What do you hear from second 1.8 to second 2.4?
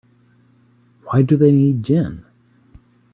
gin?